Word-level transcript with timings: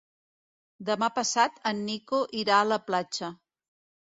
Demà 0.87 1.09
passat 1.17 1.61
en 1.73 1.83
Nico 1.91 2.23
irà 2.41 2.59
a 2.63 2.67
la 2.73 2.81
platja. 2.89 3.31